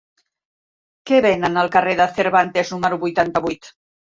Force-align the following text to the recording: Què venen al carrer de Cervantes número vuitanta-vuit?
Què 1.11 1.19
venen 1.27 1.61
al 1.65 1.71
carrer 1.77 1.95
de 2.01 2.09
Cervantes 2.17 2.75
número 2.77 3.01
vuitanta-vuit? 3.05 3.75